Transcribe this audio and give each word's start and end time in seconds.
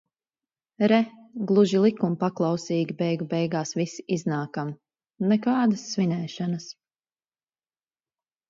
Re, 0.91 0.97
gluži 1.49 1.81
likumpaklausīgi 1.83 2.95
beigu 3.01 3.27
beigās 3.35 3.75
visi 3.81 4.07
iznākam. 4.17 4.73
Nekādas 5.33 5.85
svinēšanas. 5.91 6.67